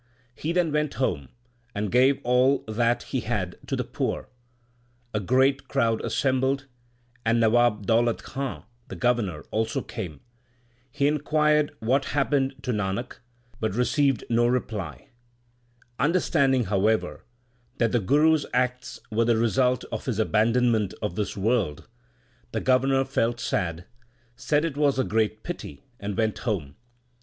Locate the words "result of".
19.37-20.05